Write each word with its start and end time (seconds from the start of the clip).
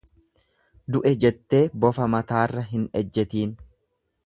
Du'e 0.95 1.11
jettee 1.25 1.61
bofa 1.85 2.09
mataarra 2.15 2.65
hin 2.73 2.91
ejjetiin. 3.03 3.57